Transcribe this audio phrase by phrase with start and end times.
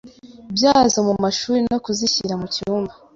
[0.55, 2.93] byazo mu mashuri no kuzishyira mu cyumba